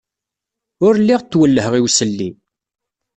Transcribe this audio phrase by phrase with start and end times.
[0.85, 2.29] Ul lliɣ ttwellheɣ i uselli.